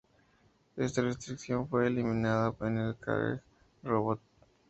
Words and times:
Esta 0.77 1.03
restricción 1.03 1.67
fue 1.69 1.85
eliminada 1.85 2.55
en 2.61 2.93
"Karel 2.99 3.37
J 3.39 3.43
Robot". 3.83 4.19